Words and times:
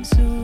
into 0.00 0.39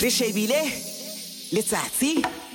re 0.00 0.10
shebile 0.10 0.60
letsatsi 1.50 2.22
ke 2.22 2.47